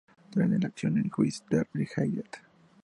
Termina 0.31 0.57
la 0.59 0.69
acción 0.69 0.97
en 0.97 1.11
Huis 1.15 1.43
ter 1.47 1.69
Heide. 1.75 2.23